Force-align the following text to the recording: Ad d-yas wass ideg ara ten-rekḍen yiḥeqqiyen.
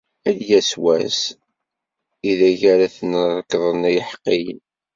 Ad 0.29 0.35
d-yas 0.39 0.71
wass 0.81 1.19
ideg 2.29 2.61
ara 2.73 2.87
ten-rekḍen 2.95 3.81
yiḥeqqiyen. 3.93 4.61